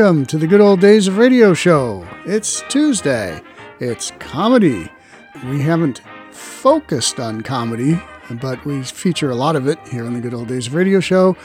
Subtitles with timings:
[0.00, 2.08] Welcome to the Good Old Days of Radio Show.
[2.24, 3.38] It's Tuesday.
[3.80, 4.90] It's comedy.
[5.44, 6.00] We haven't
[6.30, 8.00] focused on comedy,
[8.40, 11.00] but we feature a lot of it here on the Good Old Days of Radio
[11.00, 11.36] Show,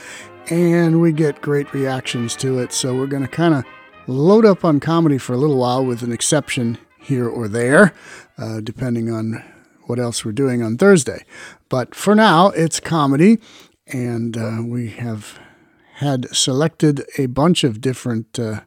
[0.48, 2.72] and we get great reactions to it.
[2.72, 3.64] So we're going to kind of
[4.06, 7.92] load up on comedy for a little while with an exception here or there,
[8.38, 9.44] uh, depending on
[9.82, 11.26] what else we're doing on Thursday.
[11.68, 13.38] But for now, it's comedy,
[13.86, 15.38] and uh, we have
[15.96, 18.60] had selected a bunch of different uh,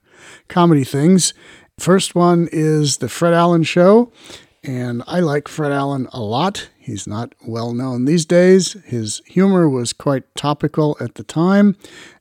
[0.47, 1.33] comedy things.
[1.79, 4.11] First one is The Fred Allen Show,
[4.63, 6.69] and I like Fred Allen a lot.
[6.77, 8.73] He's not well known these days.
[8.83, 11.77] His humor was quite topical at the time,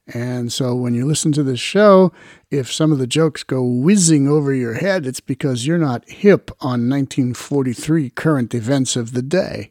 [0.06, 2.12] and so when you listen to this show,
[2.50, 6.50] if some of the jokes go whizzing over your head, it's because you're not hip
[6.60, 9.70] on 1943 current events of the day.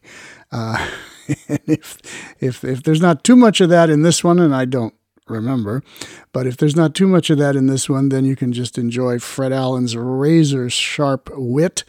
[0.52, 0.90] Uh,
[1.48, 1.98] and if,
[2.40, 4.94] if, if there's not too much of that in this one, and I don't
[5.30, 5.84] remember.
[6.32, 8.78] But if there's not too much of that in this one, then you can just
[8.78, 11.84] enjoy Fred Allen's razor sharp wit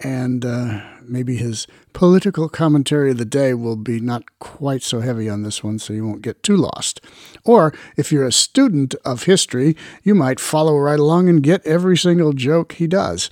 [0.00, 5.28] and uh, maybe his political commentary of the day will be not quite so heavy
[5.28, 7.00] on this one, so you won't get too lost.
[7.44, 11.96] Or if you're a student of history, you might follow right along and get every
[11.96, 13.30] single joke he does.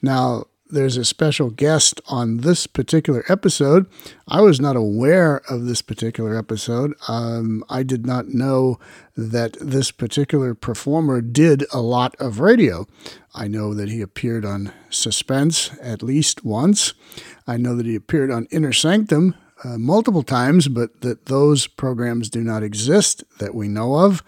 [0.00, 3.86] Now, there's a special guest on this particular episode.
[4.26, 6.94] I was not aware of this particular episode.
[7.08, 8.78] Um, I did not know
[9.16, 12.86] that this particular performer did a lot of radio.
[13.34, 16.94] I know that he appeared on Suspense at least once.
[17.46, 22.28] I know that he appeared on Inner Sanctum uh, multiple times, but that those programs
[22.28, 24.22] do not exist that we know of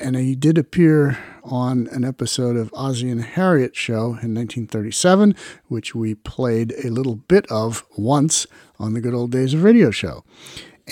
[0.00, 5.34] and he did appear on an episode of Ozzie and Harriet show in 1937,
[5.68, 8.46] which we played a little bit of once
[8.78, 10.24] on the Good Old Days of Radio show.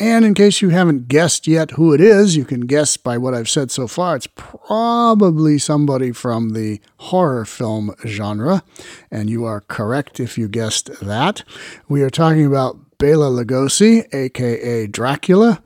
[0.01, 3.35] And in case you haven't guessed yet who it is, you can guess by what
[3.35, 4.15] I've said so far.
[4.15, 8.63] It's probably somebody from the horror film genre,
[9.11, 11.43] and you are correct if you guessed that.
[11.89, 15.63] We are talking about Bela Lugosi, aka Dracula,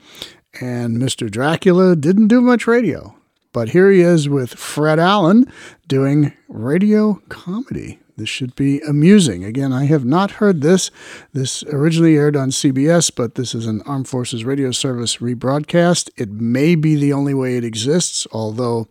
[0.60, 1.30] and Mr.
[1.30, 3.14] Dracula didn't do much radio.
[3.52, 5.50] But here he is with Fred Allen
[5.86, 7.98] doing radio comedy.
[8.16, 9.44] This should be amusing.
[9.44, 10.90] Again, I have not heard this.
[11.32, 16.10] This originally aired on CBS, but this is an Armed Forces Radio Service rebroadcast.
[16.16, 18.86] It may be the only way it exists, although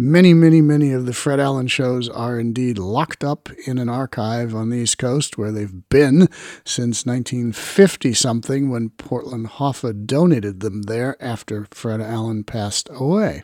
[0.00, 4.54] many, many, many of the Fred Allen shows are indeed locked up in an archive
[4.54, 6.26] on the East Coast where they've been
[6.64, 13.42] since 1950 something when Portland Hoffa donated them there after Fred Allen passed away.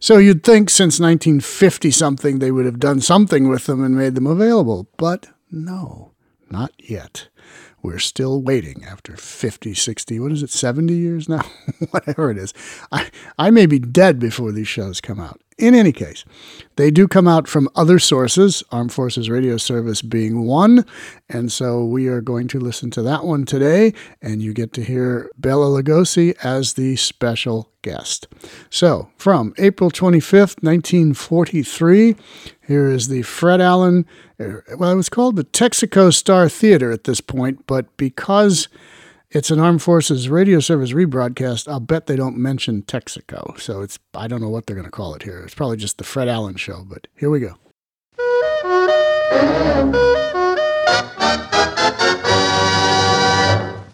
[0.00, 4.14] So you'd think since 1950 something they would have done something with them and made
[4.14, 6.12] them available, but no,
[6.50, 7.28] not yet.
[7.82, 11.42] We're still waiting after 50, 60, what is it, 70 years now?
[11.90, 12.54] Whatever it is.
[12.90, 15.42] I, I may be dead before these shows come out.
[15.56, 16.24] In any case,
[16.76, 20.84] they do come out from other sources, Armed Forces Radio Service being one.
[21.28, 24.82] And so we are going to listen to that one today, and you get to
[24.82, 28.26] hear Bela Lugosi as the special guest.
[28.68, 32.16] So, from April 25th, 1943,
[32.66, 34.06] here is the Fred Allen,
[34.40, 38.68] uh, well, it was called the Texaco Star Theater at this point, but because
[39.34, 41.66] it's an Armed Forces Radio Service rebroadcast.
[41.66, 43.60] I'll bet they don't mention Texaco.
[43.60, 45.40] So it's I don't know what they're going to call it here.
[45.40, 47.56] It's probably just the Fred Allen show, but here we go.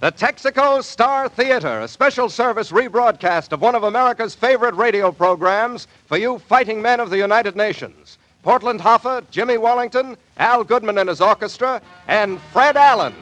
[0.00, 5.88] The Texaco Star Theater, a special service rebroadcast of one of America's favorite radio programs
[6.06, 8.18] for you fighting men of the United Nations.
[8.42, 13.14] Portland Hoffa, Jimmy Wallington, Al Goodman and his orchestra, and Fred Allen.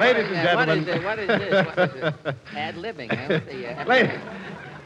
[0.00, 0.78] Ladies and gentlemen.
[0.78, 1.04] is it?
[1.04, 1.66] What is this?
[1.66, 2.36] What is it?
[2.56, 3.40] Ad libbing, huh?
[3.46, 4.20] The, uh, Ladies,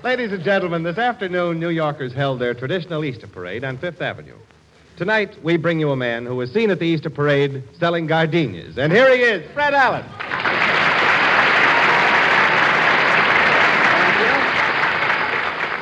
[0.03, 4.37] ladies and gentlemen, this afternoon, New Yorkers held their traditional Easter parade on Fifth Avenue.
[4.97, 8.79] Tonight, we bring you a man who was seen at the Easter parade selling gardenias.
[8.79, 10.05] And here he is, Fred Allen.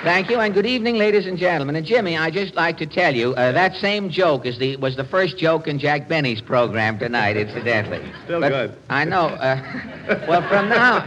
[0.02, 1.76] Thank you, and good evening, ladies and gentlemen.
[1.76, 4.96] And Jimmy, I'd just like to tell you uh, that same joke is the was
[4.96, 8.02] the first joke in Jack Benny's program tonight, incidentally.
[8.24, 8.76] Still But good.
[8.88, 9.26] I know.
[9.26, 11.06] Uh, well, from now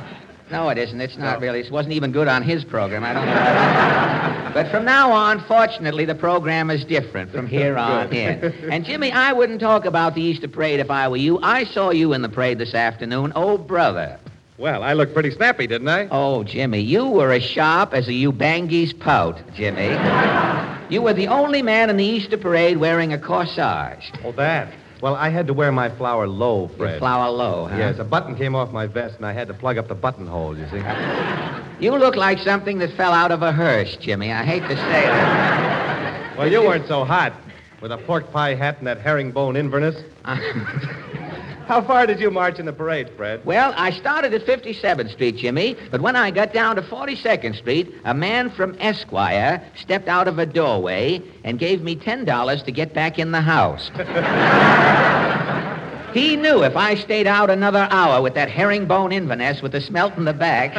[0.53, 1.01] No, it isn't.
[1.01, 1.61] It's not really.
[1.61, 3.03] It wasn't even good on his program.
[3.03, 4.51] I don't know.
[4.53, 8.53] but from now on, fortunately, the program is different from here on in.
[8.71, 11.39] And Jimmy, I wouldn't talk about the Easter parade if I were you.
[11.41, 13.33] I saw you in the parade this afternoon.
[13.35, 14.19] Oh, brother.
[14.59, 16.07] Well, I looked pretty snappy, didn't I?
[16.11, 19.87] Oh, Jimmy, you were as sharp as a Ubangi's pout, Jimmy.
[20.93, 24.11] you were the only man in the Easter parade wearing a corsage.
[24.23, 24.71] Oh, that.
[25.03, 26.99] Well, I had to wear my flower low, Your Fred.
[26.99, 27.75] flower low, huh?
[27.75, 30.57] Yes, a button came off my vest, and I had to plug up the buttonhole,
[30.57, 30.79] you see.
[31.79, 34.31] You look like something that fell out of a hearse, Jimmy.
[34.31, 36.37] I hate to say that.
[36.37, 37.33] Well, you weren't so hot.
[37.81, 40.01] With a pork pie hat and that herringbone Inverness.
[41.67, 43.45] How far did you march in the parade, Fred?
[43.45, 47.95] Well, I started at 57th Street, Jimmy, but when I got down to 42nd Street,
[48.03, 52.93] a man from Esquire stepped out of a doorway and gave me $10 to get
[52.93, 53.89] back in the house.
[56.13, 60.17] he knew if I stayed out another hour with that herringbone Inverness with the smelt
[60.17, 60.73] in the back,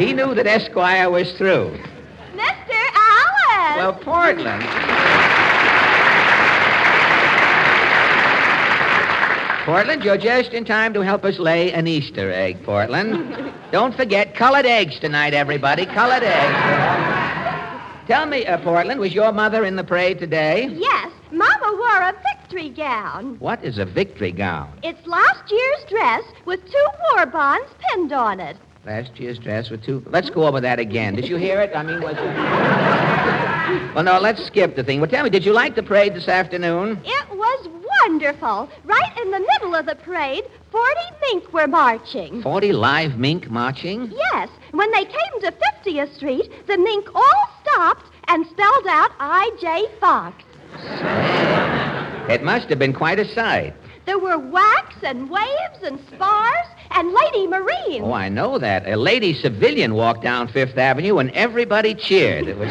[0.00, 1.78] he knew that Esquire was through.
[2.34, 2.74] Mr.
[2.94, 3.76] Allen!
[3.76, 4.64] Well, Portland.
[9.68, 13.52] Portland, you're just in time to help us lay an Easter egg, Portland.
[13.70, 15.84] Don't forget colored eggs tonight, everybody.
[15.84, 17.76] Colored eggs.
[18.06, 20.68] Tell me, uh, Portland, was your mother in the parade today?
[20.72, 23.38] yes, Mama wore a victory gown.
[23.40, 24.72] What is a victory gown?
[24.82, 28.56] It's last year's dress with two war bonds pinned on it.
[28.86, 30.02] Last year's dress with two.
[30.06, 31.14] Let's go over that again.
[31.14, 31.76] Did you hear it?
[31.76, 33.48] I mean, was it?
[33.94, 34.98] Well, no, let's skip the thing.
[34.98, 36.98] Well, tell me, did you like the parade this afternoon?
[37.04, 37.68] It was
[38.08, 38.70] wonderful.
[38.84, 42.42] Right in the middle of the parade, 40 mink were marching.
[42.42, 44.10] 40 live mink marching?
[44.32, 49.88] Yes, when they came to 50th Street, the mink all stopped and spelled out I.J.
[50.00, 50.42] Fox.
[52.32, 53.74] It must have been quite a sight.
[54.06, 58.04] There were WACs and waves and spars and Lady Marine.
[58.04, 58.88] Oh, I know that.
[58.88, 62.48] A lady civilian walked down Fifth Avenue and everybody cheered.
[62.48, 62.68] It was.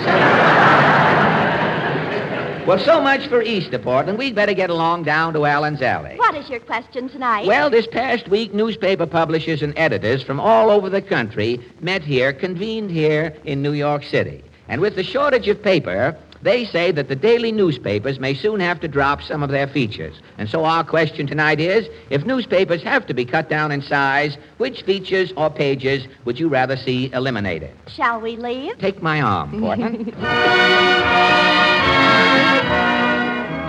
[2.68, 4.18] Well, so much for Easter, Portland.
[4.18, 6.18] We'd better get along down to Allen's Alley.
[6.18, 7.48] What is your question tonight?
[7.48, 12.34] Well, this past week, newspaper publishers and editors from all over the country met here,
[12.34, 14.44] convened here in New York City.
[14.68, 18.82] And with the shortage of paper, they say that the daily newspapers may soon have
[18.82, 20.22] to drop some of their features.
[20.38, 24.38] And so our question tonight is, if newspapers have to be cut down in size,
[24.58, 27.72] which features or pages would you rather see eliminated?
[27.88, 28.78] Shall we leave?
[28.78, 30.14] Take my arm, Portland.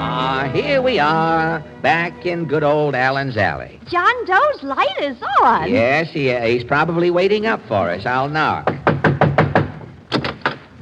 [0.00, 3.80] Ah, here we are, back in good old Allen's Alley.
[3.86, 5.70] John Doe's light is on.
[5.70, 8.04] Yes, he, uh, he's probably waiting up for us.
[8.06, 8.68] I'll knock.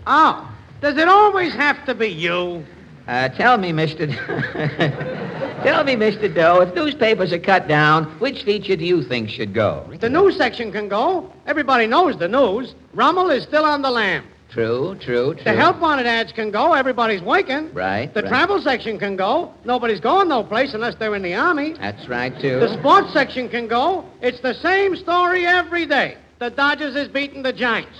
[0.07, 0.49] Oh,
[0.81, 2.65] does it always have to be you?
[3.09, 4.07] Uh, tell me, Mr.
[5.63, 6.33] tell me, Mr.
[6.33, 9.89] Doe, if newspapers are cut down, which feature do you think should go?
[10.01, 11.33] The news section can go.
[11.47, 12.75] Everybody knows the news.
[12.95, 14.25] Rommel is still on the lam.
[14.51, 15.45] True, true, true.
[15.45, 16.73] The help wanted ads can go.
[16.73, 17.73] Everybody's working.
[17.75, 18.29] Right, The right.
[18.29, 19.53] travel section can go.
[19.65, 21.75] Nobody's going no place unless they're in the army.
[21.75, 22.61] That's right, too.
[22.61, 24.05] The sports section can go.
[24.23, 26.17] It's the same story every day.
[26.39, 27.99] The Dodgers is beating the Giants.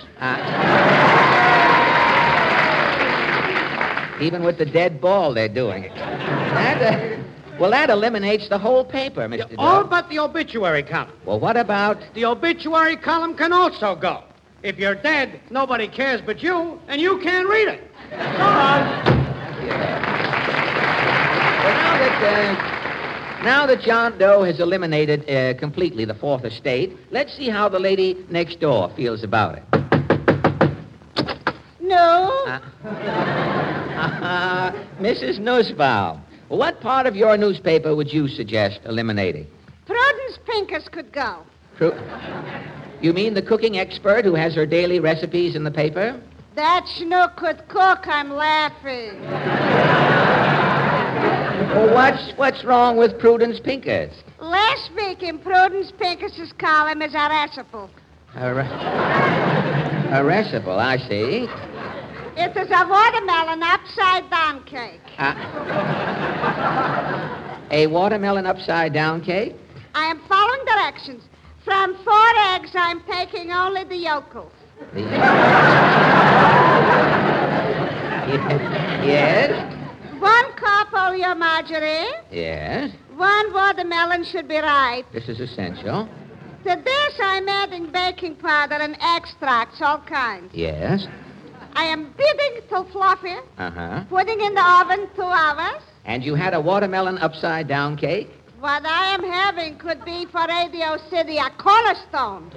[4.21, 5.95] Even with the dead ball, they're doing it.
[5.95, 7.23] That, uh,
[7.61, 9.55] well, that eliminates the whole paper, Mr.
[9.59, 11.13] All but the obituary column.
[11.27, 11.99] Well, what about...
[12.15, 14.25] The obituary column can also go.
[14.67, 17.89] If you're dead, nobody cares but you, and you can't read it.
[18.11, 18.83] So long.
[21.63, 22.55] Well, now that, uh,
[23.45, 27.79] now that John Doe has eliminated uh, completely the Fourth Estate, let's see how the
[27.79, 29.63] lady next door feels about it.
[31.81, 32.33] No.
[32.47, 32.59] Uh,
[34.99, 35.39] Mrs.
[35.39, 39.47] Nussbaum, what part of your newspaper would you suggest eliminating?
[39.87, 41.45] Prudence Pincus could go.
[41.77, 41.95] True.
[43.01, 46.21] You mean the cooking expert who has her daily recipes in the paper?
[46.55, 48.07] That schnook could cook.
[48.07, 49.21] I'm laughing.
[51.75, 54.15] Well, what's, what's wrong with Prudence Pincus?
[54.41, 57.93] Last week in Prudence Pincus's column is a recipe.
[58.37, 58.63] A, re-
[60.19, 61.49] a recipe, I see.
[62.39, 65.01] It is a watermelon upside down cake.
[65.19, 65.35] Uh,
[67.71, 69.55] a watermelon upside down cake?
[69.95, 71.23] I am following directions.
[71.67, 74.53] From four eggs, I'm taking only the yolks.
[79.05, 79.51] yes,
[80.21, 82.13] One cup oleo margarine.
[82.31, 82.93] yes.
[83.17, 85.07] One watermelon should be ripe.
[85.13, 86.09] This is essential.
[86.65, 90.55] To this, I'm adding baking powder and extracts, all kinds.
[90.55, 91.07] Yes.
[91.75, 94.05] I am beating till fluffy, Uh huh.
[94.09, 95.83] putting in the oven two hours.
[96.05, 98.31] And you had a watermelon upside down cake?
[98.61, 102.51] What I am having could be for Radio City a cornerstone.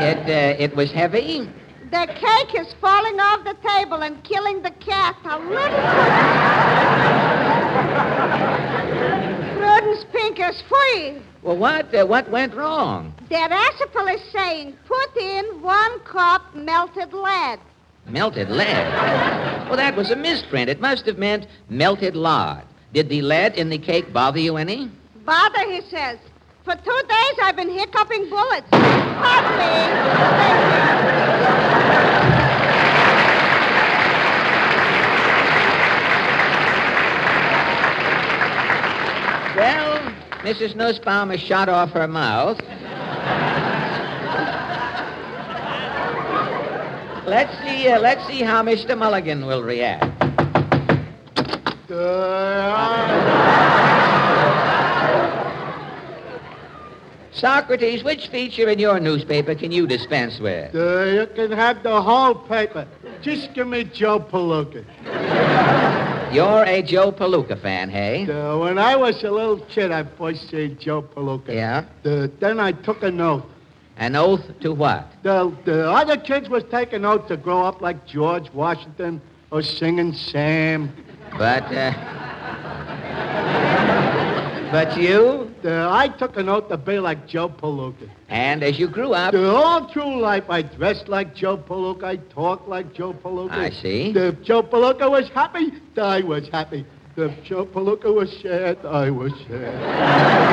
[0.00, 1.46] It, uh, it was heavy?
[1.90, 5.60] The cake is falling off the table and killing the cat a little.
[9.58, 11.22] Prudence Pink is free.
[11.42, 13.12] Well, what, uh, what went wrong?
[13.28, 17.60] The recipe is saying put in one cup melted lead.
[18.06, 19.68] Melted lead.
[19.68, 20.70] well, that was a misprint.
[20.70, 22.64] It must have meant melted lard.
[22.92, 24.90] Did the lead in the cake bother you any?
[25.24, 26.18] Bother, he says.
[26.64, 28.68] For two days I've been hiccuping bullets.
[28.70, 30.90] Pardon me.
[39.56, 40.74] Well, Mrs.
[40.74, 42.58] Nussbaum has shot off her mouth.
[47.26, 47.88] let's see.
[47.88, 48.98] Uh, let's see how Mr.
[48.98, 50.09] Mulligan will react.
[57.32, 60.72] Socrates, which feature in your newspaper can you dispense with?
[60.72, 62.86] Uh, you can have the whole paper.
[63.22, 64.84] Just give me Joe Palooka.
[66.32, 68.30] You're a Joe Palooka fan, hey?
[68.30, 71.52] Uh, when I was a little kid, I first seen Joe Palooka.
[71.52, 71.86] Yeah?
[72.04, 73.46] Uh, then I took an oath.
[73.96, 75.12] An oath to what?
[75.24, 79.20] The, the other kids was taking oath to grow up like George Washington
[79.50, 80.92] or singing Sam.
[81.38, 81.92] But, uh...
[84.72, 85.50] but you?
[85.64, 88.08] Uh, I took an oath to be like Joe Palooka.
[88.28, 89.32] And as you grew up...
[89.32, 92.04] The all through life, I dressed like Joe Palooka.
[92.04, 93.52] I talked like Joe Palooka.
[93.52, 94.12] I see.
[94.12, 96.86] The Joe Palooka was happy, I was happy.
[97.16, 100.46] The Joe Palooka was sad, I was sad.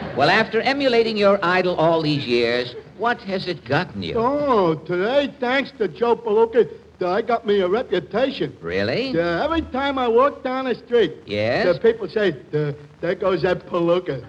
[0.16, 4.14] Well, after emulating your idol all these years, what has it gotten you?
[4.16, 6.68] Oh, today, thanks to Joe Palooka,
[7.02, 8.56] I got me a reputation.
[8.60, 9.18] Really?
[9.18, 11.74] Uh, every time I walk down the street, Yes?
[11.74, 14.20] the people say, uh, there goes that Palooka.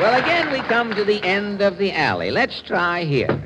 [0.00, 2.30] Well, again, we come to the end of the alley.
[2.30, 3.40] Let's try here.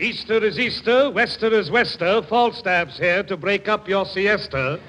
[0.00, 2.22] Easter is Easter, Wester is Wester.
[2.22, 4.80] Falstaff's here to break up your siesta.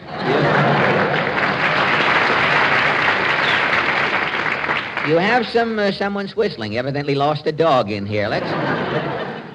[5.08, 6.78] You have some uh, someone's whistling.
[6.78, 8.28] Evidently lost a dog in here.
[8.28, 8.46] Let's.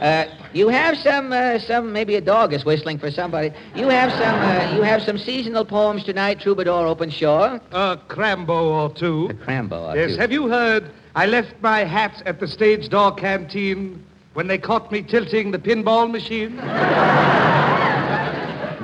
[0.02, 3.52] Uh, you have some uh, some maybe a dog is whistling for somebody.
[3.75, 6.40] You have some uh, you have some seasonal poems tonight.
[6.40, 7.59] Troubadour Openshaw.
[7.73, 9.26] A crambo or two.
[9.30, 9.90] A crambo.
[9.92, 10.16] or Yes, two.
[10.21, 10.90] have you heard?
[11.14, 15.59] I left my hat at the stage door canteen when they caught me tilting the
[15.59, 16.56] pinball machine.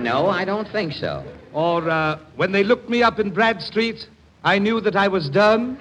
[0.02, 1.24] No, I don't think so.
[1.52, 4.06] Or uh, when they looked me up in Bradstreet,
[4.44, 5.76] I knew that I was done.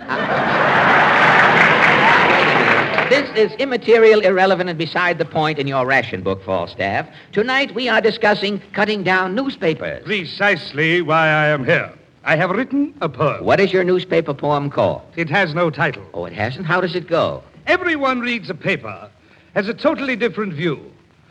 [3.09, 7.07] This is immaterial, irrelevant, and beside the point in your ration book, Falstaff.
[7.31, 10.03] Tonight we are discussing cutting down newspapers.
[10.03, 11.93] Precisely why I am here.
[12.23, 13.45] I have written a poem.
[13.45, 15.03] What is your newspaper poem called?
[15.15, 16.05] It has no title.
[16.13, 16.65] Oh, it hasn't?
[16.65, 17.43] How does it go?
[17.67, 19.09] Everyone reads a paper
[19.57, 20.79] has a totally different view.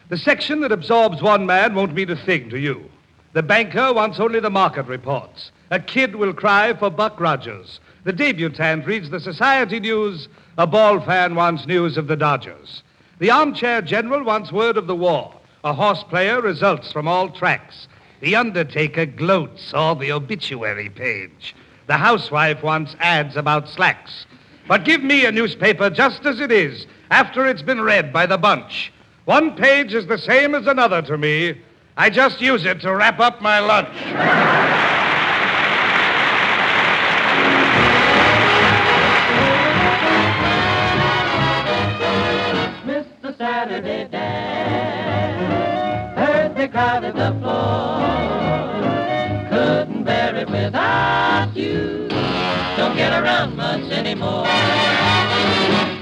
[0.08, 2.90] The section that absorbs one man won't mean a thing to you.
[3.34, 5.52] The banker wants only the market reports.
[5.70, 7.80] A kid will cry for Buck Rogers.
[8.04, 10.28] The debutante reads the society news.
[10.58, 12.82] A ball fan wants news of the Dodgers.
[13.18, 15.34] The armchair general wants word of the war.
[15.64, 17.88] A horse player results from all tracks.
[18.20, 21.56] The undertaker gloats all the obituary page.
[21.88, 24.26] The housewife wants ads about slacks.
[24.68, 28.38] But give me a newspaper just as it is, after it's been read by the
[28.38, 28.92] bunch.
[29.24, 31.60] One page is the same as another to me.
[31.96, 34.72] I just use it to wrap up my lunch.
[47.26, 47.98] the floor.
[49.50, 52.08] Couldn't bear it without you.
[52.76, 54.46] Don't get around much anymore.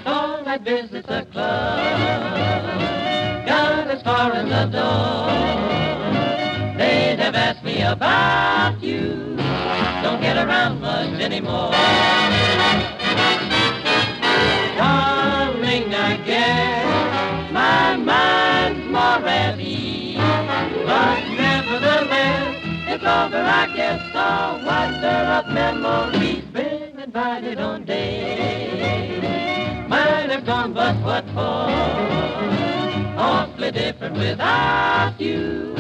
[0.05, 1.79] All that visits the club
[3.47, 5.29] got as far as the door.
[6.77, 9.37] They'd have asked me about you.
[10.03, 11.73] Don't get around much anymore.
[15.97, 16.94] I guess
[23.07, 24.01] over, I guess.
[24.15, 24.65] I'll
[25.41, 26.45] of memories.
[26.53, 29.23] Been invited on days.
[29.89, 31.69] Might have gone, but what for?
[33.19, 35.75] Awfully different without you.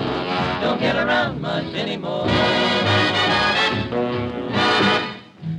[0.60, 2.26] Don't get around much anymore.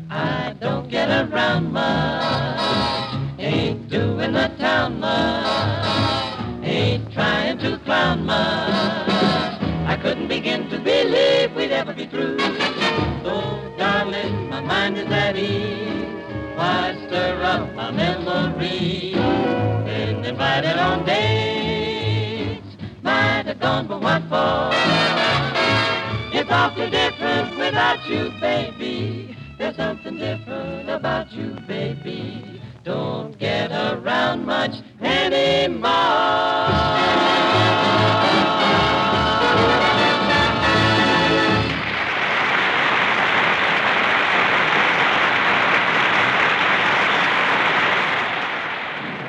[0.10, 2.65] I don't get around much.
[27.66, 29.36] Without you, baby.
[29.58, 32.62] There's something different about you, baby.
[32.84, 35.90] Don't get around much anymore.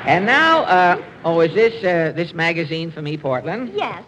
[0.05, 3.73] And now, uh, oh, is this uh, this magazine for me, Portland?
[3.75, 4.03] Yes,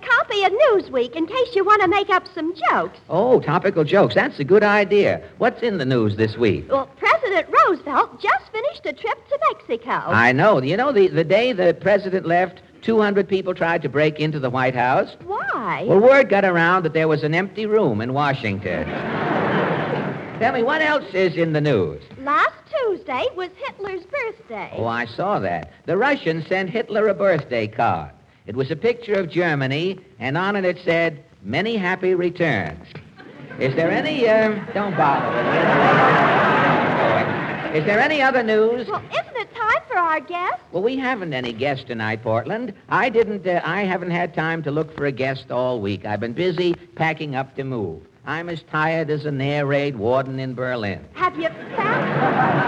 [0.00, 2.98] copy of Newsweek in case you want to make up some jokes.
[3.08, 4.14] Oh, topical jokes.
[4.14, 5.22] That's a good idea.
[5.38, 6.70] What's in the news this week?
[6.70, 9.90] Well, President Roosevelt just finished a trip to Mexico.
[9.90, 10.60] I know.
[10.62, 14.50] You know, the, the day the president left, 200 people tried to break into the
[14.50, 15.16] White House.
[15.24, 15.84] Why?
[15.86, 18.86] Well, word got around that there was an empty room in Washington.
[20.40, 22.02] Tell me, what else is in the news?
[22.22, 24.70] Last Tuesday was Hitler's birthday.
[24.74, 25.70] Oh, I saw that.
[25.84, 28.10] The Russians sent Hitler a birthday card.
[28.46, 32.86] It was a picture of Germany, and on it it said, Many happy returns.
[33.58, 35.28] Is there any, uh, don't bother.
[37.76, 38.88] Is there any other news?
[38.88, 40.60] Well, isn't it time for our guest?
[40.72, 42.74] Well, we haven't any guest tonight, Portland.
[42.88, 46.04] I didn't, uh, I haven't had time to look for a guest all week.
[46.04, 48.02] I've been busy packing up to move.
[48.26, 51.04] I'm as tired as an air raid warden in Berlin.
[51.14, 52.10] Have you found...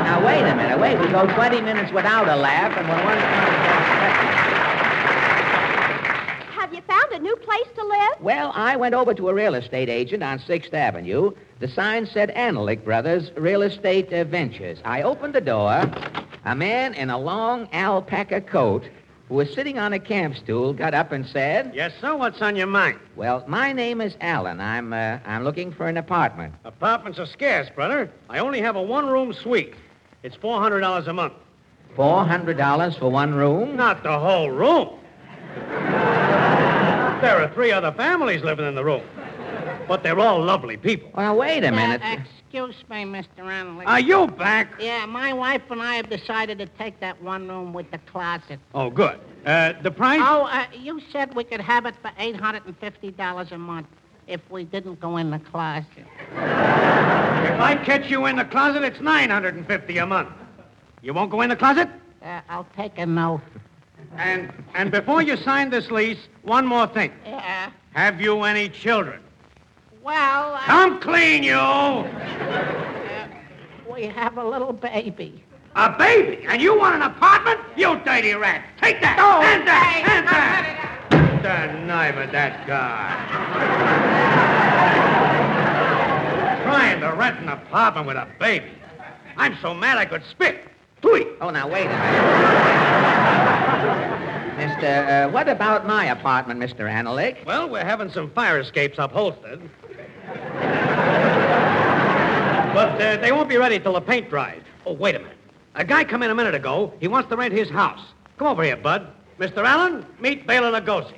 [0.07, 0.79] Now, wait a minute.
[0.79, 0.99] Wait.
[0.99, 4.32] We go 20 minutes without a laugh, and when one
[6.87, 8.21] found a new place to live?
[8.21, 11.33] Well, I went over to a real estate agent on 6th Avenue.
[11.61, 14.79] The sign said Analik Brothers Real Estate uh, Ventures.
[14.85, 15.91] I opened the door.
[16.45, 18.85] A man in a long alpaca coat
[19.29, 22.17] who was sitting on a camp stool got up and said, Yes, sir.
[22.17, 22.99] What's on your mind?
[23.17, 24.61] Well, my name is Allen.
[24.61, 26.55] I'm, uh, I'm looking for an apartment.
[26.65, 28.11] Apartments are scarce, brother.
[28.29, 29.75] I only have a one-room suite.
[30.23, 31.35] It's $400 a month.
[31.97, 33.77] $400 for one room?
[33.77, 34.99] Not the whole room.
[37.23, 39.03] There are three other families living in the room.
[39.87, 41.09] But they're all lovely people.
[41.15, 42.03] Well, wait a Uh, minute.
[42.03, 43.45] excuse me, Mr.
[43.49, 43.87] Anley.
[43.87, 44.73] Are you back?
[44.81, 48.59] Yeah, my wife and I have decided to take that one room with the closet.
[48.75, 49.21] Oh, good.
[49.47, 50.21] Uh, the price?
[50.21, 53.87] Oh, uh, you said we could have it for $850 a month
[54.27, 55.87] if we didn't go in the closet.
[56.33, 60.29] If I catch you in the closet, it's 950 a month.
[61.03, 61.89] You won't go in the closet?
[62.21, 63.43] Uh, I'll take a note.
[64.17, 67.13] And and before you sign this lease, one more thing.
[67.25, 67.71] Yeah.
[67.95, 69.21] Have you any children?
[70.03, 71.57] Well, uh, Come clean, you!
[73.93, 75.45] we have a little baby.
[75.77, 76.45] A baby?
[76.49, 77.61] And you want an apartment?
[77.77, 78.65] You dirty rat!
[78.81, 79.19] Take that!
[79.19, 80.03] Hand that!
[80.05, 80.89] Hand that!
[81.43, 83.15] The knife of that guy.
[86.65, 88.71] Trying to rent an apartment with a baby.
[89.37, 90.65] I'm so mad I could spit.
[91.03, 91.27] Hooey!
[91.41, 93.22] Oh, now, wait a minute.
[94.63, 95.27] Mr.
[95.27, 96.89] Uh, what about my apartment, Mr.
[96.89, 97.45] Analik?
[97.45, 99.61] Well, we're having some fire escapes upholstered.
[102.73, 104.63] But uh, they won't be ready till the paint dries.
[104.87, 105.37] Oh, wait a minute.
[105.75, 106.93] A guy come in a minute ago.
[107.01, 108.01] He wants to rent his house.
[108.39, 109.09] Come over here, Bud.
[109.41, 109.65] Mr.
[109.65, 111.15] Allen, meet Bela Lugosi.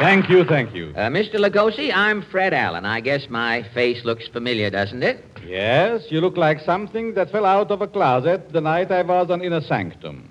[0.00, 0.94] Thank you, thank you.
[0.96, 1.34] Uh, Mr.
[1.34, 2.86] Lugosi, I'm Fred Allen.
[2.86, 5.22] I guess my face looks familiar, doesn't it?
[5.46, 9.30] Yes, you look like something that fell out of a closet the night I was
[9.30, 10.26] on Inner Sanctum.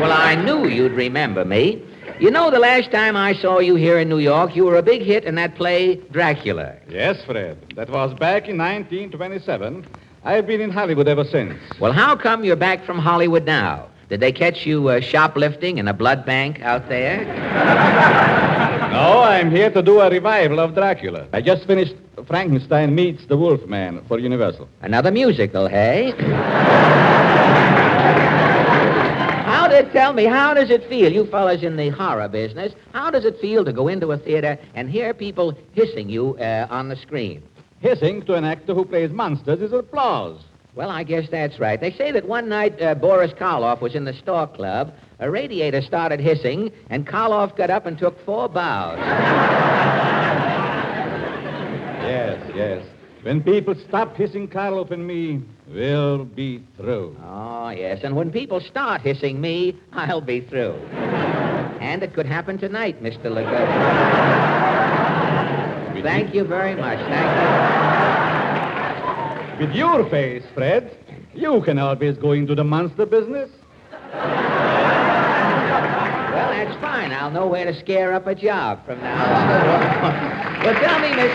[0.00, 1.82] Well, I knew you'd remember me.
[2.18, 4.82] You know, the last time I saw you here in New York, you were a
[4.82, 6.76] big hit in that play, Dracula.
[6.88, 7.58] Yes, Fred.
[7.76, 9.86] That was back in 1927.
[10.24, 11.58] I've been in Hollywood ever since.
[11.78, 13.90] Well, how come you're back from Hollywood now?
[14.08, 17.24] Did they catch you uh, shoplifting in a blood bank out there?
[18.94, 21.26] No, I'm here to do a revival of Dracula.
[21.32, 21.96] I just finished
[22.28, 24.68] Frankenstein Meets the Wolfman for Universal.
[24.82, 26.12] Another musical, hey?
[29.44, 33.10] How did tell me, how does it feel, you fellas in the horror business, how
[33.10, 36.88] does it feel to go into a theater and hear people hissing you uh, on
[36.88, 37.42] the screen?
[37.80, 40.40] Hissing to an actor who plays monsters is applause.
[40.74, 41.80] Well, I guess that's right.
[41.80, 45.80] They say that one night uh, Boris Karloff was in the Stork Club, a radiator
[45.80, 48.98] started hissing, and Karloff got up and took four bows.
[52.02, 52.86] Yes, yes.
[53.22, 57.16] When people stop hissing Karloff and me, we'll be through.
[57.24, 60.74] Oh, yes, and when people start hissing me, I'll be through.
[61.80, 63.26] and it could happen tonight, Mr.
[63.26, 63.70] Legault.
[66.02, 66.98] Thank you very much.
[66.98, 68.33] Thank
[69.58, 70.96] With your face, Fred.
[71.34, 73.50] You can always go into the monster business.
[74.12, 74.22] Well,
[76.50, 77.12] that's fine.
[77.12, 80.64] I'll know where to scare up a job from now on.
[80.64, 81.34] well, tell me, Mr.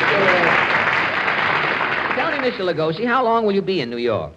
[2.16, 2.60] Tell me, Mr.
[2.60, 4.34] Lugosi, how long will you be in New York?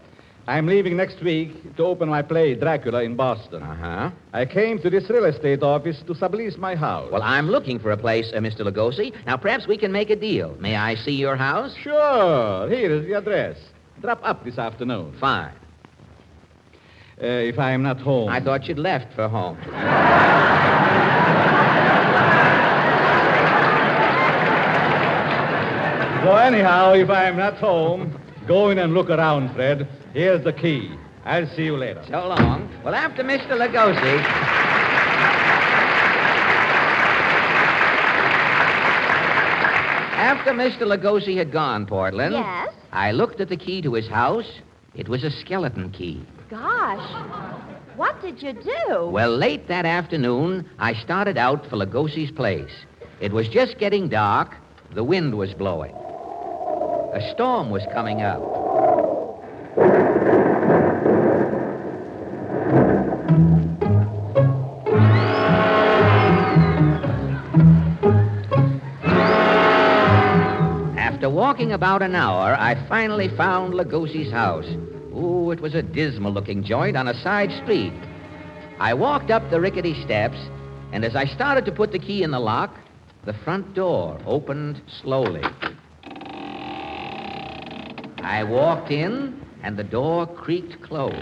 [0.47, 3.63] I'm leaving next week to open my play, Dracula, in Boston.
[3.63, 4.11] Uh-huh.
[4.33, 7.11] I came to this real estate office to sublease my house.
[7.13, 8.61] Well, I'm looking for a place, uh, Mr.
[8.61, 9.13] Lugosi.
[9.25, 10.57] Now, perhaps we can make a deal.
[10.59, 11.75] May I see your house?
[11.77, 12.69] Sure.
[12.69, 13.57] Here is the address.
[14.01, 15.15] Drop up this afternoon.
[15.21, 15.53] Fine.
[17.23, 18.29] Uh, if I am not home.
[18.29, 19.59] I thought you'd left for home.
[26.23, 29.89] So, anyhow, if I am not home, go in and look around, Fred.
[30.15, 30.93] Here's the key.
[31.25, 32.05] I'll see you later.
[32.09, 32.71] So long.
[32.85, 33.59] Well, after Mr.
[33.59, 34.62] Lugosi.
[40.33, 40.87] After Mr.
[40.87, 42.73] Lugosi had gone, Portland, Yes?
[42.91, 44.51] I looked at the key to his house.
[44.95, 46.25] It was a skeleton key.
[46.49, 47.07] Gosh.
[47.97, 49.09] What did you do?
[49.09, 52.73] Well, late that afternoon, I started out for Lugosi's place.
[53.21, 54.57] It was just getting dark.
[54.95, 55.93] The wind was blowing.
[55.93, 58.41] A storm was coming up.
[71.53, 74.65] Walking about an hour, I finally found Lugosi's house.
[75.15, 77.93] Ooh, it was a dismal looking joint on a side street.
[78.79, 80.39] I walked up the rickety steps,
[80.93, 82.81] and as I started to put the key in the lock,
[83.27, 85.43] the front door opened slowly.
[88.23, 91.15] I walked in, and the door creaked closed.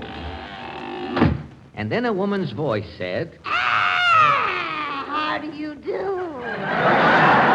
[1.74, 5.06] And then a woman's voice said, Ah!
[5.08, 7.49] How do you do?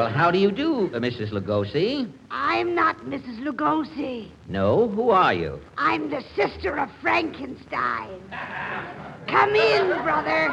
[0.00, 1.30] Well, how do you do, Mrs.
[1.30, 2.10] Lugosi?
[2.30, 3.38] I'm not Mrs.
[3.40, 4.30] Lugosi.
[4.48, 5.60] No, who are you?
[5.76, 8.18] I'm the sister of Frankenstein.
[9.28, 10.48] Come in, brother.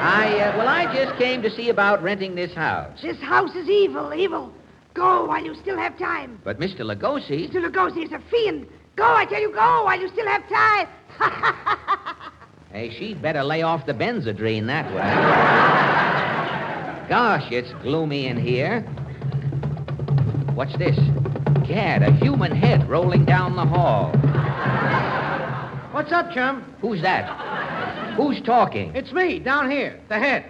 [0.00, 3.02] I, uh, well, I just came to see about renting this house.
[3.02, 4.50] This house is evil, evil.
[4.94, 6.40] Go while you still have time.
[6.42, 6.86] But Mr.
[6.86, 7.62] Lugosi, Mr.
[7.62, 8.66] Lugosi is a fiend.
[8.96, 10.88] Go, I tell you, go while you still have time.
[12.72, 15.85] hey, she'd better lay off the Benzedrine that way.
[17.08, 18.80] Gosh, it's gloomy in here.
[20.54, 20.98] What's this?
[21.66, 24.10] Gad, a human head rolling down the hall.
[25.92, 26.74] What's up, chum?
[26.80, 28.14] Who's that?
[28.16, 28.94] Who's talking?
[28.94, 30.44] It's me, down here, the head.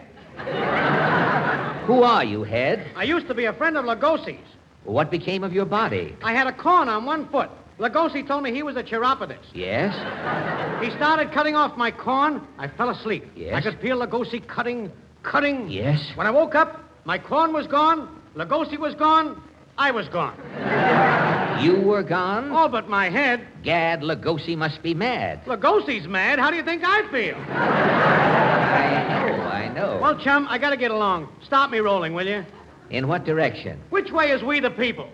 [1.87, 2.87] Who are you, head?
[2.97, 4.41] I used to be a friend of Lugosi's.
[4.85, 6.17] What became of your body?
[6.23, 7.51] I had a corn on one foot.
[7.79, 9.51] Lugosi told me he was a chiropodist.
[9.53, 9.95] Yes?
[10.83, 12.47] He started cutting off my corn.
[12.59, 13.31] I fell asleep.
[13.37, 13.53] Yes?
[13.55, 14.91] I could feel Lugosi cutting,
[15.27, 15.69] cutting.
[15.69, 16.01] Yes?
[16.15, 19.43] When I woke up, my corn was gone, Lugosi was gone,
[19.77, 20.35] I was gone.
[21.63, 22.51] You were gone?
[22.51, 23.47] All but my head.
[23.63, 25.45] Gad, Lugosi must be mad.
[25.45, 26.39] Lugosi's mad.
[26.39, 27.37] How do you think I feel?
[27.37, 29.99] I know, I know.
[30.01, 31.29] Well, chum, I gotta get along.
[31.45, 32.45] Stop me rolling, will you?
[32.91, 33.81] In what direction?
[33.91, 35.11] Which way is we the people?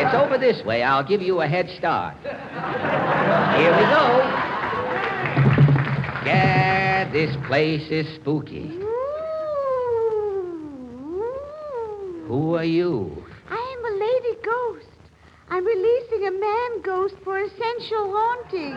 [0.00, 0.82] It's over this way.
[0.82, 2.16] I'll give you a head start.
[2.22, 4.22] Here we go.
[6.24, 8.68] Gad, this place is spooky.
[12.28, 13.24] Who are you?
[13.48, 14.86] I am a lady ghost.
[15.48, 18.76] I'm releasing a man ghost for essential haunting.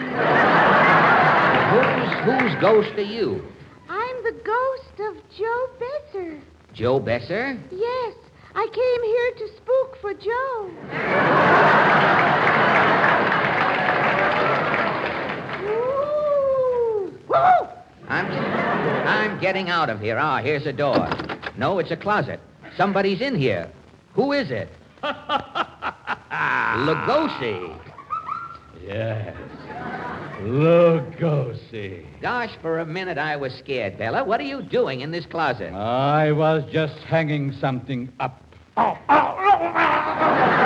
[1.74, 3.44] Whose, whose ghost are you?
[3.90, 6.42] I'm the ghost of Joe Besser.
[6.74, 7.60] Joe Besser?
[7.72, 8.16] Yes,
[8.56, 10.72] I came here to spook for Joe.
[15.70, 16.04] Ooh.
[17.28, 17.63] Woo!
[18.14, 18.32] I'm,
[19.08, 20.20] I'm getting out of here.
[20.20, 21.10] Ah, here's a door.
[21.58, 22.40] No, it's a closet.
[22.78, 23.72] Somebody's in here.
[24.14, 24.70] Who is it?
[26.84, 27.76] Lugosi.
[28.86, 29.36] Yes.
[30.42, 32.06] Lugosi.
[32.22, 34.24] Gosh, for a minute I was scared, Bela.
[34.24, 35.74] What are you doing in this closet?
[35.74, 38.44] I was just hanging something up.
[38.78, 38.94] I
[40.60, 40.63] see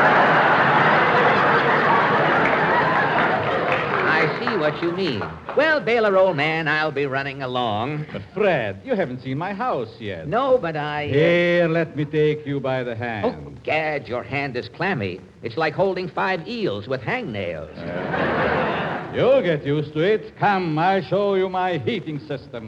[4.71, 5.21] what you mean.
[5.55, 8.05] Well, Bela, old man, I'll be running along.
[8.11, 10.27] But, Fred, you haven't seen my house yet.
[10.27, 11.05] No, but I.
[11.05, 13.25] uh, Here, let me take you by the hand.
[13.25, 15.21] Oh, Gad, your hand is clammy.
[15.41, 17.73] It's like holding five eels with hangnails.
[19.15, 20.37] You'll get used to it.
[20.37, 22.67] Come, I'll show you my heating system.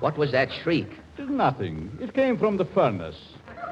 [0.00, 0.88] What was that shriek?
[1.18, 1.90] Nothing.
[2.00, 3.20] It came from the furnace.
[3.56, 3.62] The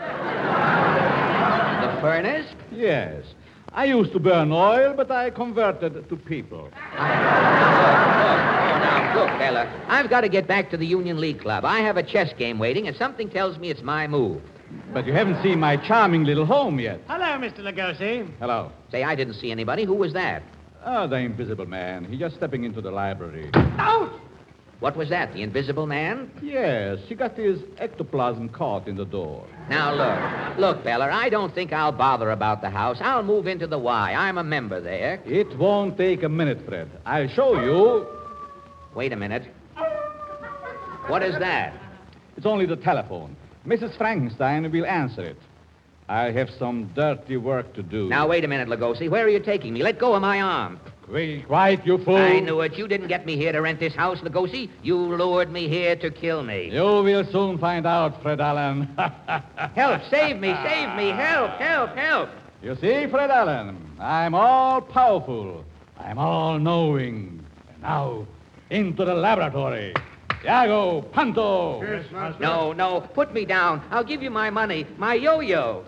[2.00, 2.46] furnace?
[2.70, 3.24] Yes.
[3.72, 6.70] I used to burn oil, but I converted to people.
[6.74, 11.64] Oh, now, look, Bela, I've got to get back to the Union League Club.
[11.64, 14.42] I have a chess game waiting, and something tells me it's my move.
[14.92, 17.00] But you haven't seen my charming little home yet.
[17.06, 17.60] Hello, Mr.
[17.60, 18.28] Lugosi.
[18.40, 18.72] Hello.
[18.90, 19.84] Say, I didn't see anybody.
[19.84, 20.42] Who was that?
[20.84, 22.04] Oh, the invisible man.
[22.04, 23.50] He's just stepping into the library.
[23.54, 24.10] Out!
[24.80, 25.34] What was that?
[25.34, 26.30] The Invisible Man?
[26.42, 29.46] Yes, he got his ectoplasm caught in the door.
[29.68, 30.58] Now, look.
[30.58, 32.96] Look, Bela, I don't think I'll bother about the house.
[33.00, 34.14] I'll move into the Y.
[34.14, 35.20] I'm a member there.
[35.26, 36.90] It won't take a minute, Fred.
[37.04, 38.06] I'll show you.
[38.94, 39.44] Wait a minute.
[41.08, 41.74] What is that?
[42.38, 43.36] It's only the telephone.
[43.66, 43.96] Mrs.
[43.98, 45.36] Frankenstein will answer it.
[46.08, 48.08] I have some dirty work to do.
[48.08, 49.10] Now, wait a minute, Lugosi.
[49.10, 49.82] Where are you taking me?
[49.82, 50.80] Let go of my arm.
[51.10, 52.16] Quiet, quiet, you fool.
[52.16, 52.78] I knew it.
[52.78, 54.70] You didn't get me here to rent this house, Lugosi.
[54.84, 56.70] You lured me here to kill me.
[56.72, 58.88] You will soon find out, Fred Allen.
[59.74, 61.08] help, save me, save me.
[61.08, 62.30] Help, help, help.
[62.62, 65.64] You see, Fred Allen, I'm all powerful.
[65.98, 67.44] I'm all knowing.
[67.72, 68.26] And now,
[68.70, 69.94] into the laboratory.
[70.44, 71.82] Iago, Panto.
[71.82, 72.06] Yes,
[72.38, 73.82] No, no, put me down.
[73.90, 75.84] I'll give you my money, my yo-yo.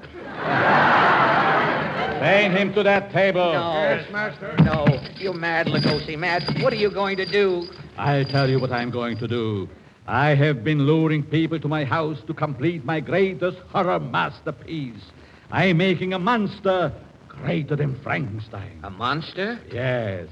[2.43, 3.53] Chain him to that table.
[3.53, 3.73] No.
[3.75, 4.55] Yes, master.
[4.65, 6.43] No, you're mad, Lugosi, mad.
[6.63, 7.69] What are you going to do?
[7.97, 9.69] I'll tell you what I'm going to do.
[10.07, 15.03] I have been luring people to my house to complete my greatest horror masterpiece.
[15.51, 16.93] I'm making a monster
[17.29, 18.81] greater than Frankenstein.
[18.83, 19.61] A monster?
[19.71, 20.29] Yes.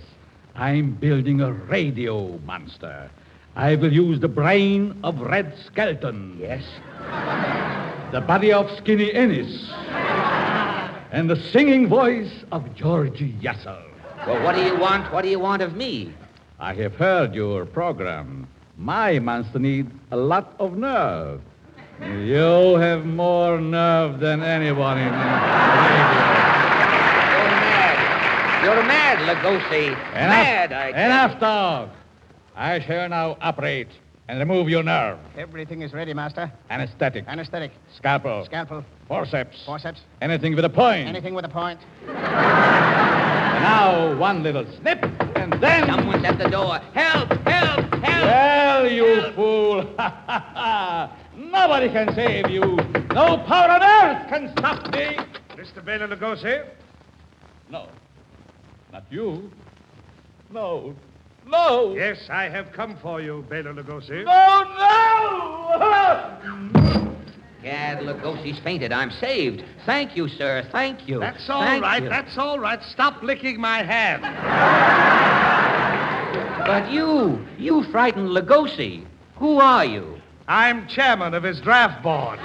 [0.55, 3.11] I'm building a radio monster.
[3.57, 6.39] I will use the brain of Red Skelton.
[6.41, 6.65] Yes.
[8.13, 9.71] The body of Skinnay Ennis.
[11.13, 13.79] and the singing voice of Georgie Jessel.
[14.27, 15.13] Well, what do you want?
[15.13, 16.13] What do you want of me?
[16.59, 18.49] I have heard your program.
[18.77, 21.41] My monster needs a lot of nerve.
[22.01, 26.21] You have more nerve than anyone in radio.
[28.65, 29.87] You're mad, Lugosi.
[29.87, 31.41] Enough, Mad, I enough you.
[31.41, 31.89] talk.
[32.57, 33.89] I shall now operate
[34.31, 35.19] and remove your nerve.
[35.37, 36.53] Everything is ready, Master.
[36.71, 41.09] Anesthetic, Anesthetic, scalpel, scalpel, forceps, forceps, anything with a point.
[41.09, 41.81] anything with a point.
[42.07, 42.15] And
[43.65, 45.03] now one little snip,
[45.37, 45.87] and then.
[45.89, 46.79] Someone's at the door.
[46.95, 47.31] Help!
[47.45, 47.93] Help!
[48.05, 48.23] Help!
[48.23, 49.83] Well, you fool.
[51.37, 52.61] Nobody can save you.
[53.13, 55.17] No power on earth can stop me.
[55.57, 55.85] Mr.
[55.85, 56.65] Bela Lugosi?
[57.69, 57.89] No.
[58.93, 59.51] Not you.
[60.53, 60.95] No.
[61.51, 61.95] No.
[61.95, 64.25] Yes, I have come for you, Bela Lugosi.
[64.25, 66.11] No, no!
[67.63, 68.93] Gad, Lugosi's fainted.
[68.93, 69.65] I'm saved.
[69.85, 70.67] Thank you, sir.
[70.73, 71.21] Thank you.
[71.21, 72.03] That's all Thank right.
[72.03, 72.09] you.
[72.09, 72.83] That's all right.
[72.85, 74.23] Stop licking my hand.
[76.67, 79.05] But you, you frightened Lugosi.
[79.37, 80.21] Who are you?
[80.49, 82.39] I'm chairman of his draft board.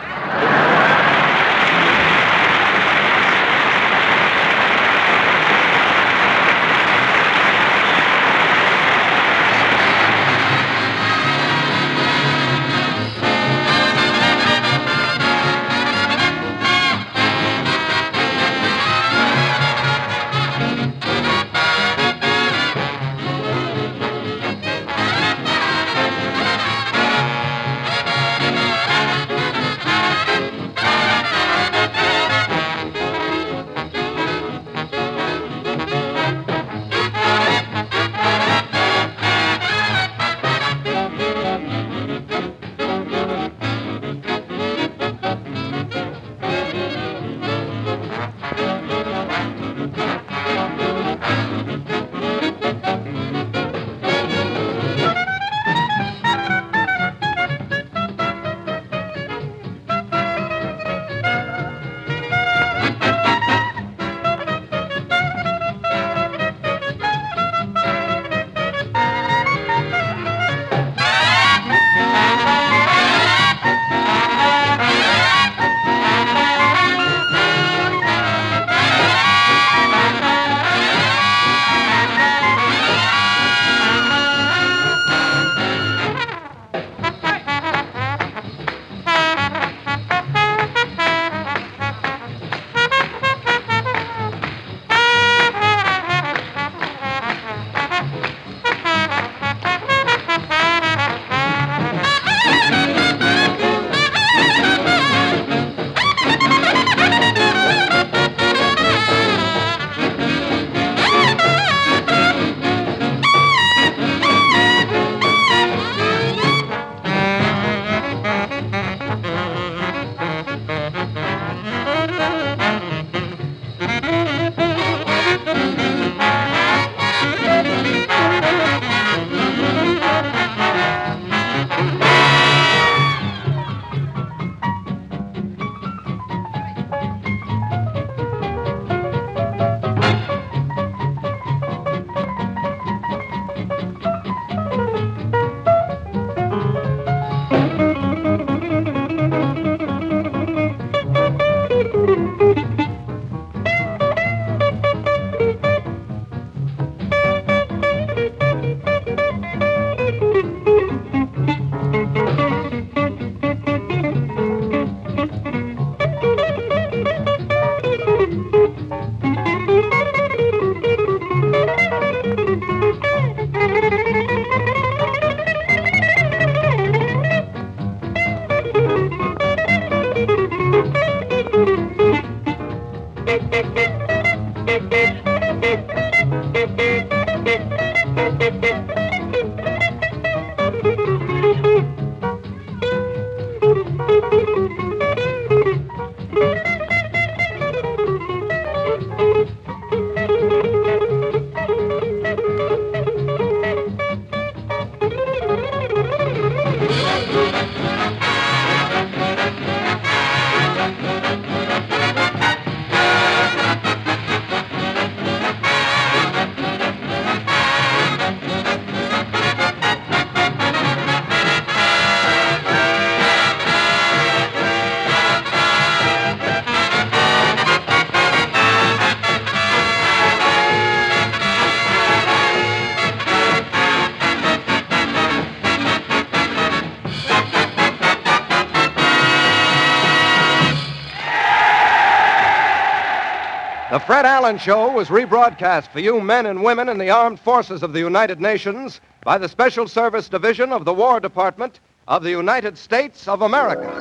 [244.45, 247.99] Allen Show was rebroadcast for you men and women in the armed forces of the
[247.99, 253.27] United Nations by the Special Service Division of the War Department of the United States
[253.27, 253.91] of America.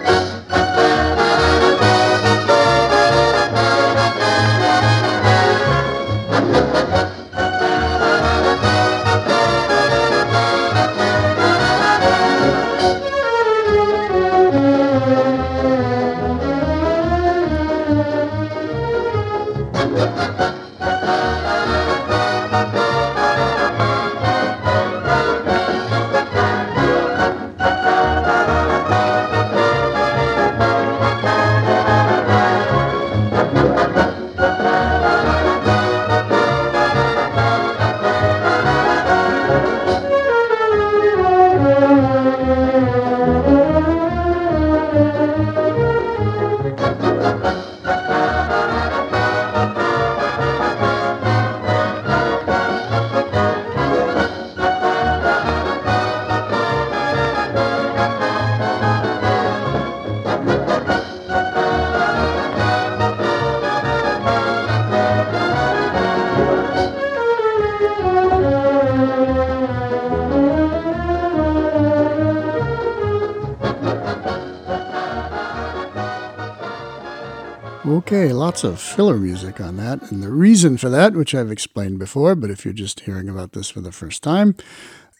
[78.44, 80.02] Lots of filler music on that.
[80.10, 83.52] And the reason for that, which I've explained before, but if you're just hearing about
[83.52, 84.54] this for the first time,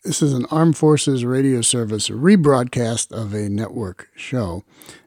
[0.04, 4.62] this is an Armed Forces Radio Service rebroadcast of a network show.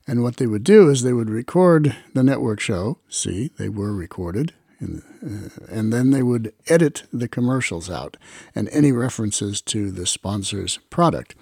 [0.08, 2.98] And what they would do is they would record the network show.
[3.08, 4.56] See, they were recorded.
[4.80, 8.18] In, uh, and then they would edit the commercials out
[8.56, 11.36] and any references to the sponsor's product.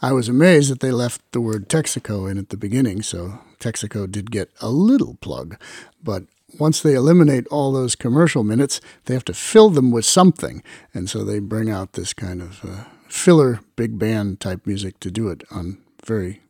[0.00, 4.10] I was amazed that they left the word Texaco in at the beginning, so Texaco
[4.10, 5.56] did get a little plug.
[6.02, 6.24] But
[6.58, 10.62] once they eliminate all those commercial minutes, they have to fill them with something.
[10.92, 15.10] And so they bring out this kind of uh, filler big band type music to
[15.10, 16.42] do it on very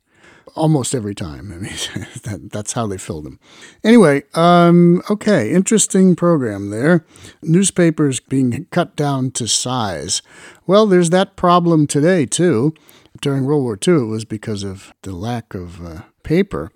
[0.56, 1.52] almost every time.
[1.52, 3.38] I mean, that, that's how they fill them.
[3.82, 7.04] Anyway, um, okay, interesting program there.
[7.42, 10.22] Newspapers being cut down to size.
[10.66, 12.74] Well, there's that problem today, too.
[13.20, 16.72] During World War II, it was because of the lack of uh, paper.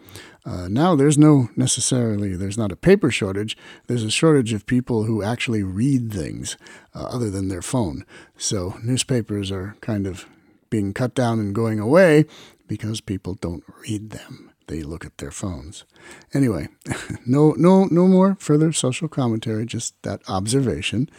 [0.49, 3.55] Uh, now there's no necessarily there's not a paper shortage.
[3.87, 6.57] There's a shortage of people who actually read things
[6.95, 8.07] uh, other than their phone.
[8.39, 10.25] So newspapers are kind of
[10.71, 12.25] being cut down and going away
[12.67, 14.51] because people don't read them.
[14.69, 15.85] They look at their phones.
[16.33, 16.69] Anyway,
[17.27, 21.11] no no no more further social commentary, just that observation.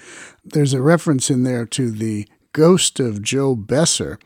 [0.43, 4.17] There's a reference in there to the ghost of Joe Besser.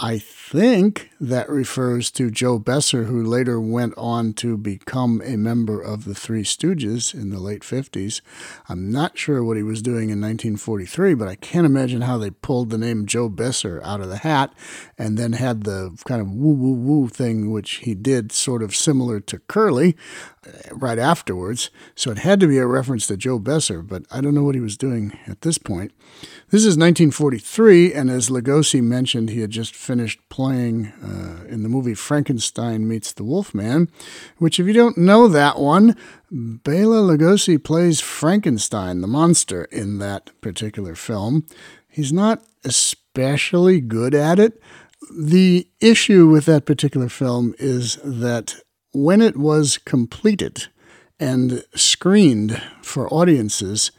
[0.00, 5.82] I think that refers to Joe Besser, who later went on to become a member
[5.82, 8.22] of the Three Stooges in the late 50s.
[8.70, 12.30] I'm not sure what he was doing in 1943, but I can't imagine how they
[12.30, 14.54] pulled the name Joe Besser out of the hat
[14.96, 18.74] and then had the kind of woo woo woo thing, which he did sort of
[18.74, 19.94] similar to Curly
[20.46, 21.70] uh, right afterwards.
[21.94, 24.54] So it had to be a reference to Joe Besser, but I don't know what
[24.54, 25.92] he was doing at this point.
[26.48, 31.68] This is 1943, and as Lugosi mentioned, he had just finished playing uh, in the
[31.68, 33.90] movie Frankenstein Meets the Wolfman,
[34.38, 35.96] which, if you don't know that one,
[36.30, 41.46] Bela Lugosi plays Frankenstein, the monster, in that particular film.
[41.88, 44.62] He's not especially good at it.
[45.18, 48.54] The issue with that particular film is that
[48.92, 50.68] when it was completed
[51.18, 53.90] and screened for audiences,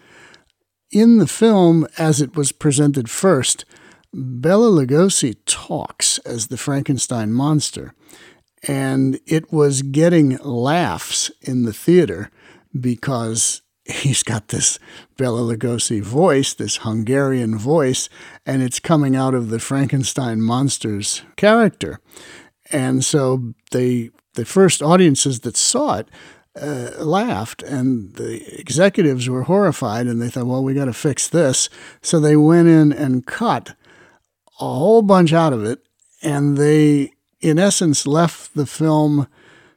[0.92, 3.66] in the film, as it was presented first,
[4.14, 7.96] Bela Lugosi talks as the Frankenstein monster,
[8.68, 12.30] and it was getting laughs in the theater
[12.80, 14.78] because he's got this
[15.18, 18.08] Bela Lugosi voice, this Hungarian voice,
[18.46, 22.00] and it's coming out of the Frankenstein monster's character.
[22.72, 26.10] And so they the first audiences that saw it
[26.60, 31.28] uh, laughed, and the executives were horrified, and they thought, well, we got to fix
[31.28, 31.70] this.
[32.02, 33.76] So they went in and cut
[34.64, 35.86] a whole bunch out of it,
[36.22, 37.12] and they,
[37.42, 39.28] in essence, left the film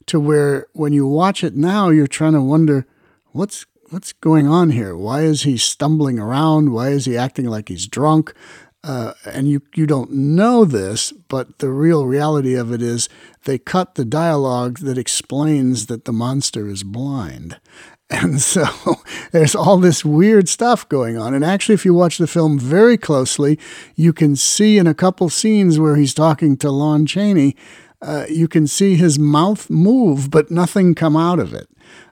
[0.06, 2.86] to where when you watch it now, you're trying to wonder
[3.32, 4.96] what's what's going on here.
[4.96, 6.72] Why is he stumbling around?
[6.72, 8.34] Why is he acting like he's drunk?
[8.82, 13.08] Uh, and you, you don't know this, but the real reality of it is
[13.44, 17.58] they cut the dialogue that explains that the monster is blind.
[18.08, 18.66] And so
[19.32, 21.34] there's all this weird stuff going on.
[21.34, 23.58] And actually, if you watch the film very closely,
[23.94, 27.56] you can see in a couple scenes where he's talking to Lon Chaney,
[28.02, 31.68] uh, you can see his mouth move, but nothing come out of it.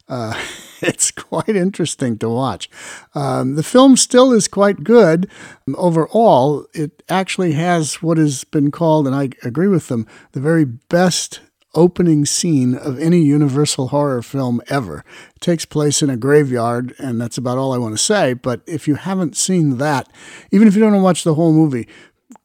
[0.08, 0.34] Uh,
[0.80, 2.68] it's quite interesting to watch.
[3.14, 5.30] Um, the film still is quite good.
[5.74, 10.64] Overall, it actually has what has been called, and I agree with them, the very
[10.64, 11.40] best
[11.74, 15.04] opening scene of any Universal horror film ever.
[15.36, 18.34] It takes place in a graveyard, and that's about all I want to say.
[18.34, 20.08] But if you haven't seen that,
[20.50, 21.88] even if you don't watch the whole movie,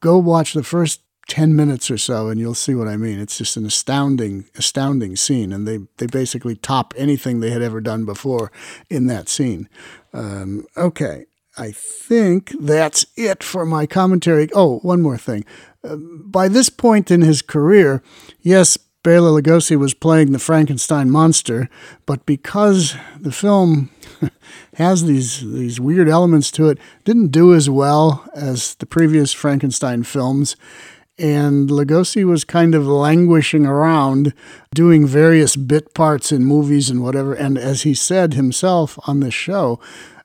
[0.00, 3.20] go watch the first 10 minutes or so and you'll see what I mean.
[3.20, 5.52] It's just an astounding, astounding scene.
[5.52, 8.50] And they, they basically top anything they had ever done before
[8.90, 9.68] in that scene.
[10.12, 11.26] Um, okay.
[11.56, 14.48] I think that's it for my commentary.
[14.54, 15.44] Oh, one more thing.
[15.84, 18.02] Uh, by this point in his career,
[18.40, 21.70] yes, Bela Lugosi was playing the Frankenstein monster,
[22.04, 23.90] but because the film
[24.74, 30.02] has these these weird elements to it, didn't do as well as the previous Frankenstein
[30.02, 30.54] films,
[31.18, 34.34] and Lugosi was kind of languishing around
[34.74, 37.34] doing various bit parts in movies and whatever.
[37.34, 39.80] And as he said himself on this show,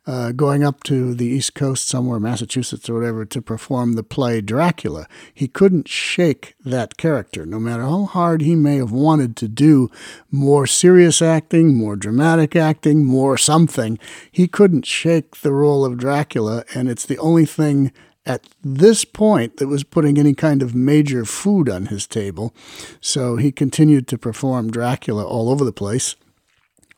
[0.07, 4.41] uh, going up to the East Coast somewhere, Massachusetts or whatever, to perform the play
[4.41, 5.07] Dracula.
[5.33, 9.89] He couldn't shake that character, no matter how hard he may have wanted to do
[10.31, 13.97] more serious acting, more dramatic acting, more something.
[14.31, 17.91] He couldn't shake the role of Dracula, and it's the only thing
[18.25, 22.53] at this point that was putting any kind of major food on his table.
[22.99, 26.15] So he continued to perform Dracula all over the place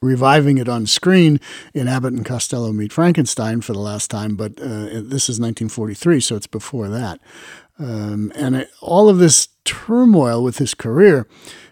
[0.02, 1.40] reviving it on screen
[1.74, 6.20] in Abbott and Costello Meet Frankenstein for the last time, but uh, this is 1943,
[6.20, 7.20] so it's before that.
[7.80, 11.28] Um, and it, all of this turmoil with his career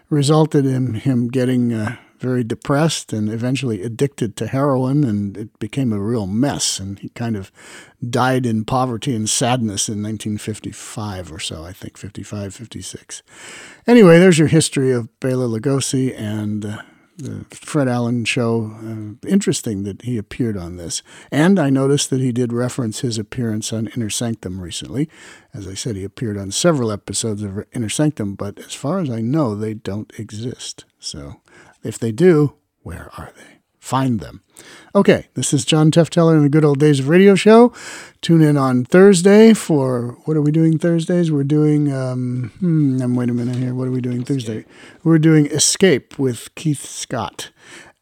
[0.08, 5.92] resulted in him getting uh, very depressed and eventually addicted to heroin, and it became
[5.92, 6.78] a real mess.
[6.78, 7.52] And he kind of
[8.08, 13.22] died in poverty and sadness in 1955 or so, I think, 55, 56.
[13.86, 16.64] Anyway, there's your history of Bela Lugosi and.
[16.64, 16.82] Uh,
[17.18, 18.72] the Fred Allen show.
[18.82, 21.02] Uh, interesting that he appeared on this.
[21.30, 25.08] And I noticed that he did reference his appearance on Inner Sanctum recently.
[25.52, 29.10] As I said, he appeared on several episodes of Inner Sanctum, but as far as
[29.10, 30.84] I know, they don't exist.
[30.98, 31.40] So
[31.82, 33.55] if they do, where are they?
[33.86, 34.42] Find them.
[34.96, 37.72] Okay, this is John Tefteller in the Good Old Days of Radio Show.
[38.20, 41.30] Tune in on Thursday for what are we doing Thursdays?
[41.30, 43.74] We're doing, um, hmm, wait a minute here.
[43.74, 44.64] What are we doing Thursday?
[45.04, 47.50] We're doing Escape with Keith Scott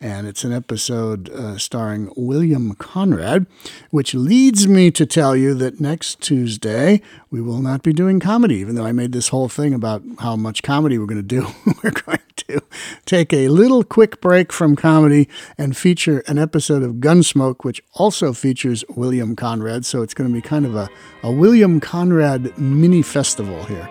[0.05, 3.47] and it's an episode uh, starring William Conrad,
[3.89, 7.01] which leads me to tell you that next Tuesday
[7.31, 10.37] we will not be doing comedy, even though I made this whole thing about how
[10.37, 11.47] much comedy we're going to do.
[11.83, 12.61] we're going to
[13.07, 15.27] take a little quick break from comedy
[15.57, 19.87] and feature an episode of Gunsmoke, which also features William Conrad.
[19.87, 20.91] So it's going to be kind of a,
[21.23, 23.89] a William Conrad mini festival here.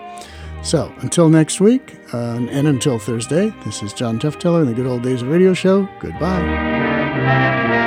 [0.64, 4.86] So until next week, uh, and until Thursday, this is John Tefteller in the Good
[4.86, 5.86] Old Days of Radio Show.
[6.00, 7.83] Goodbye.